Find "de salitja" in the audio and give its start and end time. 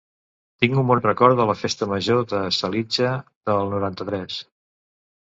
2.31-3.11